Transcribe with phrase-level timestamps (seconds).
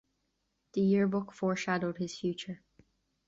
[0.73, 2.63] The yearbook foreshadowed his future.